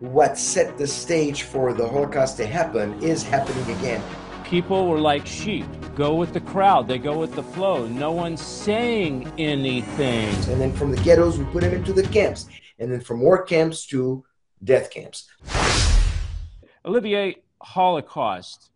[0.00, 4.02] what set the stage for the Holocaust to happen is happening again.
[4.44, 7.86] People were like sheep, go with the crowd, they go with the flow.
[7.86, 10.34] No one's saying anything.
[10.50, 12.48] And then from the ghettos, we put them into the camps.
[12.78, 14.24] And then from war camps to
[14.64, 15.28] death camps.
[16.86, 18.70] Olivier, Holocaust.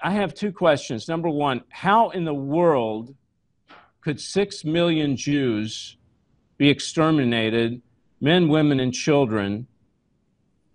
[0.00, 1.08] I have two questions.
[1.08, 3.16] Number one, how in the world
[4.00, 5.96] could six million Jews
[6.56, 7.82] be exterminated,
[8.20, 9.66] men, women, and children,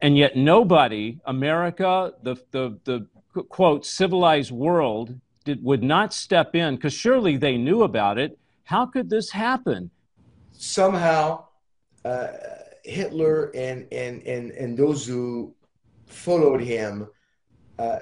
[0.02, 3.08] and yet nobody, America, the, the, the
[3.44, 8.38] quote, civilized world, did, would not step in because surely they knew about it.
[8.64, 9.90] How could this happen?
[10.52, 11.46] Somehow,
[12.06, 12.28] uh,
[12.84, 15.54] Hitler and, and, and, and those who
[16.08, 17.08] followed him
[17.78, 18.00] uh,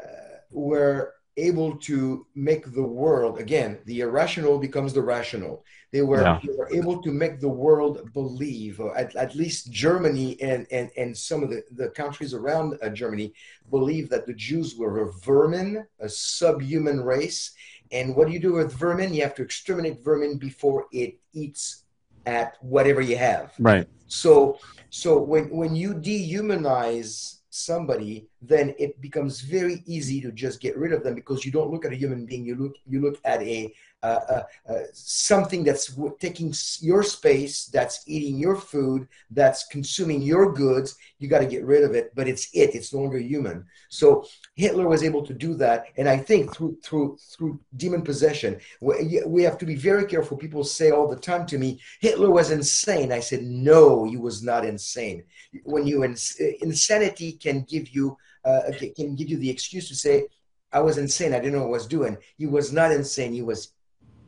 [0.51, 1.15] were
[1.47, 5.63] able to make the world again the irrational becomes the rational.
[5.91, 6.39] They were, yeah.
[6.45, 11.17] they were able to make the world believe at, at least germany and, and, and
[11.17, 13.33] some of the, the countries around uh, germany
[13.71, 17.51] believe that the jews were a vermin a subhuman race.
[17.91, 19.13] And what do you do with vermin?
[19.13, 21.83] You have to exterminate vermin before it eats
[22.25, 23.53] at whatever you have.
[23.59, 23.87] Right.
[24.07, 30.77] So so when when you dehumanize somebody, then it becomes very easy to just get
[30.77, 32.45] rid of them because you don't look at a human being.
[32.45, 38.01] You look you look at a uh, uh, uh, something that's taking your space, that's
[38.07, 40.95] eating your food, that's consuming your goods.
[41.17, 42.75] You got to get rid of it, but it's it.
[42.75, 43.65] It's no longer human.
[43.89, 48.61] So Hitler was able to do that, and I think through through through demon possession,
[48.79, 50.37] we, we have to be very careful.
[50.37, 53.11] People say all the time to me, Hitler was insane.
[53.11, 55.23] I said, no, he was not insane.
[55.63, 58.61] When you insanity can give you uh,
[58.95, 60.25] can give you the excuse to say.
[60.71, 61.33] I was insane.
[61.33, 62.17] I didn't know what I was doing.
[62.37, 63.33] He was not insane.
[63.33, 63.73] He was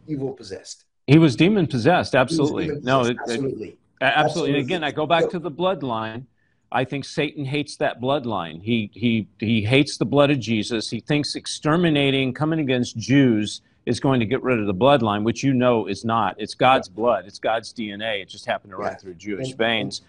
[0.07, 0.85] evil possessed.
[1.07, 2.15] He was demon possessed.
[2.15, 2.67] Absolutely.
[2.67, 3.01] Demon no.
[3.05, 3.67] It, absolutely.
[3.67, 4.23] It, absolutely.
[4.23, 4.53] absolutely.
[4.53, 6.25] And again, I go back to the bloodline.
[6.71, 8.61] I think Satan hates that bloodline.
[8.63, 10.89] He he he hates the blood of Jesus.
[10.89, 15.43] He thinks exterminating, coming against Jews is going to get rid of the bloodline, which
[15.43, 16.35] you know is not.
[16.37, 17.25] It's God's blood.
[17.25, 18.21] It's God's DNA.
[18.21, 18.97] It just happened to run yeah.
[18.97, 20.01] through Jewish veins.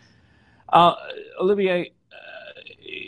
[0.69, 0.95] Uh,
[1.41, 1.93] Olivier,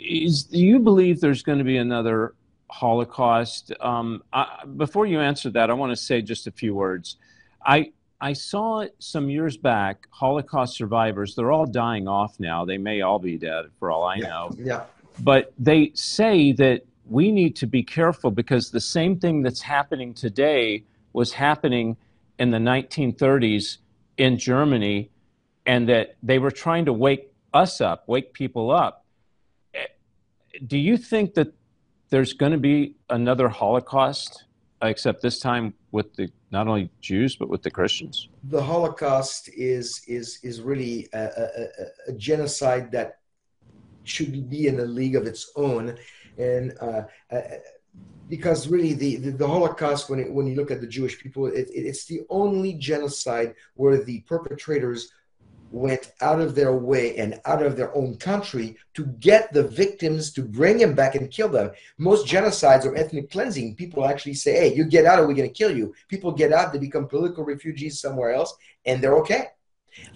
[0.05, 2.35] is, do you believe there's going to be another
[2.69, 3.71] Holocaust.
[3.79, 7.17] Um, I, before you answer that, I want to say just a few words.
[7.65, 11.35] I I saw some years back Holocaust survivors.
[11.35, 12.65] They're all dying off now.
[12.65, 14.51] They may all be dead for all I yeah, know.
[14.57, 14.83] Yeah.
[15.19, 20.13] But they say that we need to be careful because the same thing that's happening
[20.13, 20.83] today
[21.13, 21.97] was happening
[22.39, 23.77] in the 1930s
[24.17, 25.09] in Germany,
[25.65, 29.04] and that they were trying to wake us up, wake people up.
[30.65, 31.53] Do you think that
[32.09, 34.45] there's going to be another Holocaust,
[34.81, 38.29] except this time with the not only Jews but with the Christians.
[38.43, 43.19] The Holocaust is is is really a, a, a genocide that
[44.03, 45.97] should be in a league of its own,
[46.37, 47.41] and uh, uh,
[48.29, 51.47] because really the, the, the, Holocaust, when it, when you look at the Jewish people,
[51.47, 55.11] it, it, it's the only genocide where the perpetrators
[55.75, 60.31] went out of their way and out of their own country to get the victims
[60.31, 61.69] to bring them back and kill them.
[61.97, 65.49] Most genocides or ethnic cleansing, people actually say, hey, you get out or we're going
[65.49, 65.93] to kill you.
[66.07, 68.55] People get out, they become political refugees somewhere else,
[68.85, 69.47] and they're okay.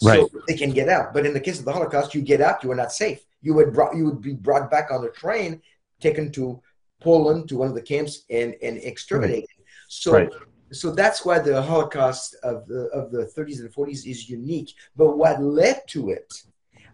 [0.01, 0.21] Right.
[0.21, 1.13] So they can get out.
[1.13, 3.25] But in the case of the Holocaust, you get out, you are not safe.
[3.41, 5.61] You would, brought, you would be brought back on a train,
[5.99, 6.61] taken to
[7.01, 9.49] Poland, to one of the camps, and, and exterminated.
[9.57, 9.67] Right.
[9.89, 10.29] So right
[10.71, 14.73] so that's why the Holocaust of the of the 30s and 40s is unique.
[14.95, 16.31] But what led to it,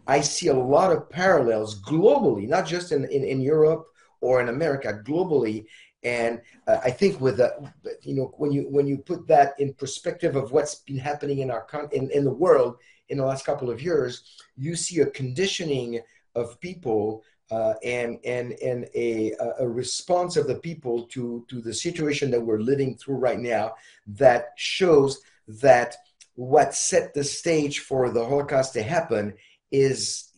[0.07, 3.85] I see a lot of parallels globally, not just in, in, in Europe
[4.21, 5.65] or in America, globally.
[6.03, 7.71] And uh, I think with the,
[8.03, 11.49] you know, when you when you put that in perspective of what's been happening in
[11.49, 12.77] our con- in, in the world
[13.09, 14.23] in the last couple of years,
[14.55, 15.99] you see a conditioning
[16.35, 21.73] of people uh, and and and a, a response of the people to to the
[21.73, 23.73] situation that we're living through right now
[24.07, 25.95] that shows that
[26.35, 29.33] what set the stage for the Holocaust to happen
[29.71, 30.31] is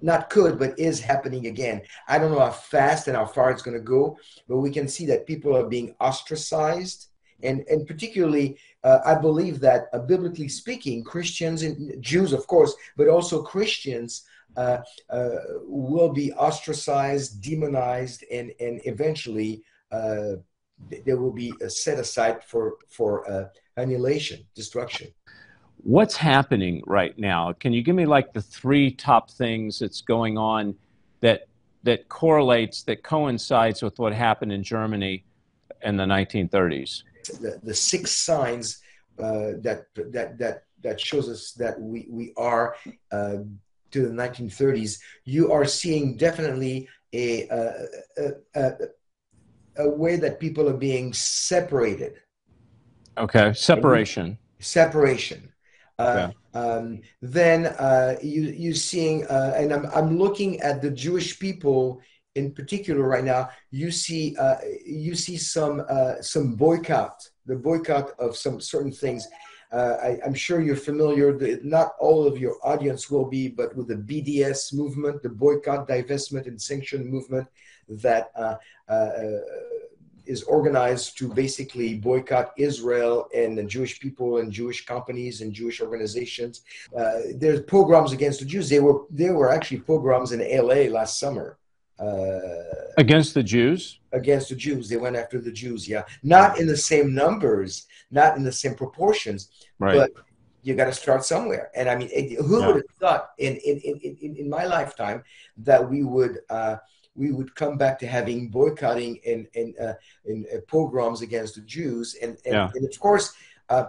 [0.00, 1.82] not could but is happening again.
[2.06, 4.16] I don't know how fast and how far it's going to go,
[4.48, 7.06] but we can see that people are being ostracized.
[7.42, 12.74] And, and particularly, uh, I believe that uh, biblically speaking, Christians and Jews, of course,
[12.96, 14.24] but also Christians
[14.56, 14.78] uh,
[15.10, 15.28] uh,
[15.62, 19.62] will be ostracized, demonized, and and eventually
[19.92, 20.32] uh,
[20.88, 25.08] they will be set aside for for annihilation, destruction.
[25.82, 27.52] What's happening right now?
[27.52, 30.74] Can you give me like the three top things that's going on
[31.20, 31.46] that
[31.84, 35.24] that correlates that coincides with what happened in Germany
[35.82, 37.04] in the 1930s?
[37.40, 38.80] The, the six signs
[39.18, 42.74] uh, that that that that shows us that we we are
[43.12, 43.38] uh,
[43.90, 48.72] to the 1930s, you are seeing definitely a, a, a,
[49.78, 52.14] a way that people are being separated.
[53.16, 54.38] Okay, separation.
[54.60, 55.52] Separation.
[55.98, 61.38] Uh, um, then uh, you you seeing, uh, and I'm I'm looking at the Jewish
[61.38, 62.00] people
[62.36, 63.50] in particular right now.
[63.70, 64.56] You see uh,
[64.86, 69.26] you see some uh, some boycott, the boycott of some certain things.
[69.70, 71.36] Uh, I, am sure you're familiar.
[71.36, 75.86] The, not all of your audience will be, but with the BDS movement, the boycott,
[75.86, 77.46] divestment, and sanction movement
[77.88, 78.30] that
[80.28, 85.80] is organized to basically boycott Israel and the Jewish people and Jewish companies and Jewish
[85.80, 86.62] organizations.
[86.96, 88.68] Uh, there's pogroms against the Jews.
[88.68, 90.90] They were there were actually pogroms in L.A.
[90.90, 91.58] last summer.
[91.98, 92.38] Uh,
[92.96, 93.98] against the Jews?
[94.12, 94.88] Against the Jews.
[94.88, 96.04] They went after the Jews, yeah.
[96.22, 99.48] Not in the same numbers, not in the same proportions,
[99.78, 99.94] right.
[99.96, 100.24] but
[100.62, 101.70] you got to start somewhere.
[101.74, 102.66] And I mean, who yeah.
[102.66, 105.24] would have thought in, in, in, in, my lifetime
[105.58, 106.76] that we would uh,
[107.14, 109.94] we would come back to having boycotting and and, uh,
[110.26, 112.70] and uh, pogroms against the Jews, and and, yeah.
[112.74, 113.32] and of course,
[113.70, 113.86] uh,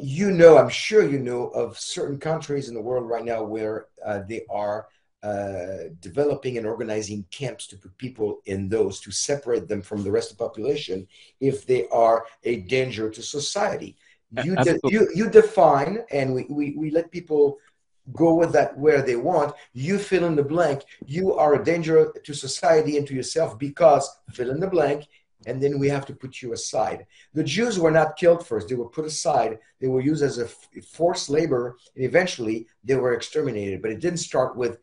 [0.00, 3.86] you know, I'm sure you know of certain countries in the world right now where
[4.04, 4.86] uh, they are
[5.22, 10.10] uh, developing and organizing camps to put people in those to separate them from the
[10.10, 11.06] rest of the population
[11.40, 13.96] if they are a danger to society.
[14.32, 17.58] You, de- you, you define, and we, we, we let people
[18.12, 19.54] go with that where they want.
[19.72, 20.84] You fill in the blank.
[21.04, 25.06] You are a danger to society and to yourself because fill in the blank,
[25.46, 27.06] and then we have to put you aside.
[27.34, 29.58] The Jews were not killed first, they were put aside.
[29.80, 33.82] They were used as a forced labor, and eventually they were exterminated.
[33.82, 34.78] But it didn't start with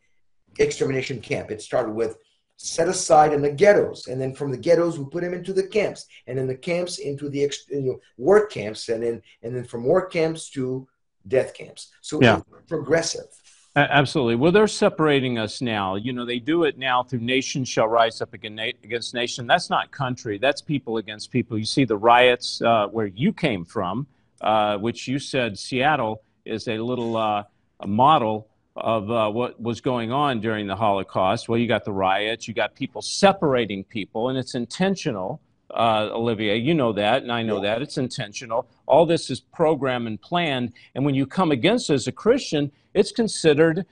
[0.59, 2.17] extermination camp, it started with
[2.57, 5.67] set aside in the ghettos and then from the ghettos we put them into the
[5.67, 7.39] camps and then the camps into the
[7.69, 10.87] you know, work camps and then and then from work camps to
[11.27, 11.91] death camps.
[12.01, 12.41] So yeah.
[12.67, 13.27] progressive.
[13.75, 14.37] Absolutely.
[14.37, 15.95] Well, they're separating us now.
[15.95, 19.45] You know, they do it now through nation shall rise up against nation.
[19.45, 20.39] That's not country.
[20.39, 21.59] That's people against people.
[21.59, 24.07] You see the riots uh, where you came from,
[24.41, 27.43] uh, which you said Seattle is a little uh,
[27.79, 28.47] a model
[28.77, 31.49] of uh, what was going on during the Holocaust.
[31.49, 35.41] Well, you got the riots, you got people separating people, and it's intentional
[35.71, 36.57] uh, Olivier.
[36.57, 37.73] You know that, and I know yeah.
[37.73, 37.81] that.
[37.81, 38.67] It's intentional.
[38.85, 40.73] All this is programmed and planned.
[40.95, 43.85] And when you come against it as a Christian, it's considered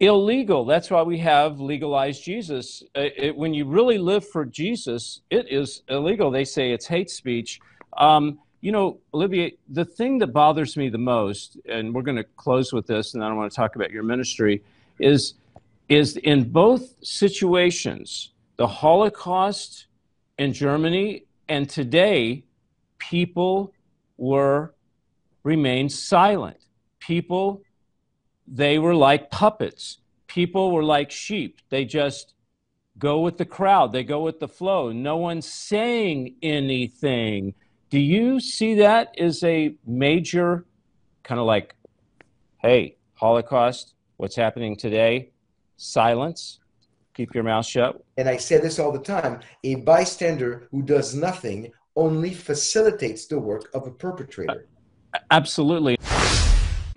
[0.00, 0.64] illegal.
[0.64, 2.82] That's why we have legalized Jesus.
[2.94, 6.30] It, uh, it, when you really live for Jesus, it is illegal.
[6.30, 7.60] They say it's hate speech.
[7.96, 12.24] Um, you know, Olivier, the thing that bothers me the most, and we're going to
[12.24, 14.62] close with this, and I don't want to talk about your ministry,
[14.98, 15.34] is
[15.90, 19.84] is in both situations, the Holocaust
[20.38, 22.42] in Germany, and today
[22.96, 23.74] people
[24.16, 24.74] were
[25.42, 26.56] remained silent.
[27.00, 27.60] People,
[28.48, 29.98] they were like puppets.
[30.26, 31.60] People were like sheep.
[31.68, 32.32] They just
[32.98, 34.90] go with the crowd, they go with the flow.
[34.90, 37.52] No one's saying anything.
[37.94, 40.64] Do you see that as a major
[41.22, 41.76] kind of like,
[42.58, 45.30] hey, Holocaust, what's happening today?
[45.76, 46.58] Silence.
[47.14, 48.04] Keep your mouth shut.
[48.16, 53.38] And I say this all the time a bystander who does nothing only facilitates the
[53.38, 54.66] work of a perpetrator.
[55.30, 55.96] Absolutely.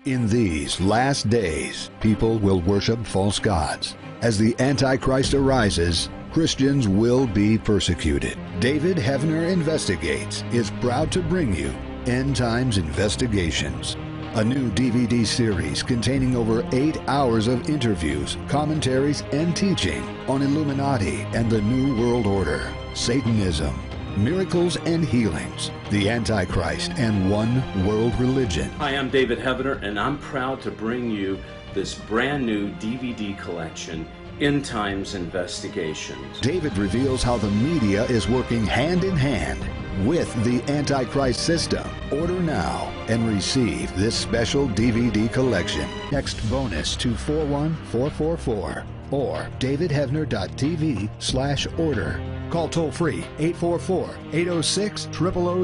[0.04, 3.94] In these last days, people will worship false gods.
[4.22, 8.38] As the Antichrist arises, Christians will be persecuted.
[8.60, 11.74] David Heavener Investigates is proud to bring you
[12.06, 13.96] End Times Investigations
[14.34, 21.22] a new DVD series containing over eight hours of interviews, commentaries, and teaching on Illuminati
[21.32, 23.74] and the New World Order, Satanism,
[24.16, 28.68] miracles and healings, the Antichrist, and one world religion.
[28.72, 31.38] Hi, I'm David Heavener, and I'm proud to bring you
[31.74, 34.06] this brand new DVD collection
[34.40, 36.40] End Times Investigations.
[36.40, 39.58] David reveals how the media is working hand in hand
[40.06, 41.84] with the Antichrist system.
[42.12, 45.88] Order now and receive this special DVD collection.
[46.10, 52.20] Text bonus to 41444 or davidheavener.tv slash order.
[52.50, 55.08] Call toll free 844 806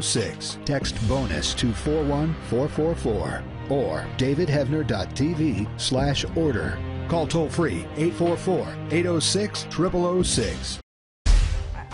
[0.03, 0.59] 0006.
[0.65, 6.79] Text bonus to 41444 or davidheavener.tv slash order.
[7.09, 10.81] Call toll free 844 806 0006.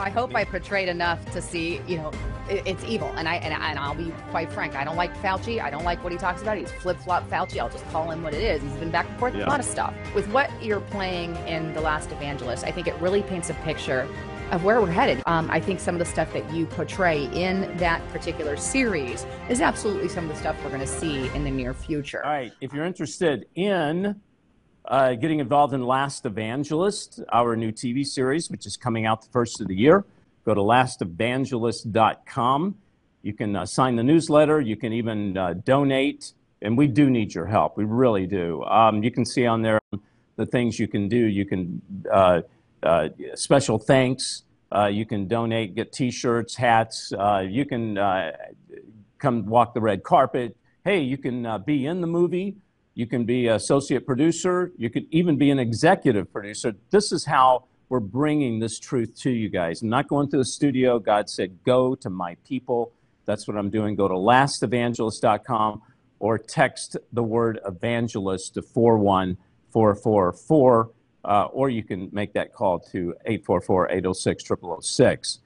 [0.00, 2.10] I hope I portrayed enough to see, you know,
[2.48, 3.12] it's evil.
[3.16, 4.74] And I and, and I'll be quite frank.
[4.74, 5.60] I don't like Fauci.
[5.60, 6.56] I don't like what he talks about.
[6.56, 7.58] He's flip flop Fauci.
[7.58, 8.62] I'll just call him what it is.
[8.62, 9.44] He's been back and forth yeah.
[9.44, 9.94] a lot of stuff.
[10.14, 14.08] With what you're playing in The Last Evangelist, I think it really paints a picture
[14.52, 15.22] of where we're headed.
[15.26, 19.60] Um, I think some of the stuff that you portray in that particular series is
[19.60, 22.24] absolutely some of the stuff we're going to see in the near future.
[22.24, 22.52] All right.
[22.60, 24.20] If you're interested in
[24.90, 29.28] uh, getting involved in Last Evangelist, our new TV series, which is coming out the
[29.28, 30.04] first of the year.
[30.44, 32.74] Go to lastevangelist.com.
[33.22, 34.60] You can uh, sign the newsletter.
[34.60, 37.76] You can even uh, donate, and we do need your help.
[37.76, 38.64] We really do.
[38.64, 39.78] Um, you can see on there
[40.34, 41.18] the things you can do.
[41.18, 41.80] You can
[42.12, 42.40] uh,
[42.82, 44.42] uh, special thanks.
[44.74, 47.12] Uh, you can donate, get T-shirts, hats.
[47.44, 47.94] you can
[49.18, 50.56] come walk the red carpet.
[50.84, 52.56] Hey, you can be in the movie.
[52.94, 54.72] You can be associate producer.
[54.76, 56.74] You could even be an executive producer.
[56.90, 59.82] This is how we're bringing this truth to you guys.
[59.82, 60.98] I'm not going to the studio.
[60.98, 62.92] God said, go to my people.
[63.24, 63.96] That's what I'm doing.
[63.96, 65.82] Go to lastevangelist.com
[66.18, 70.90] or text the word evangelist to 41444,
[71.24, 74.44] uh, or you can make that call to 844 806
[74.80, 75.38] 0006.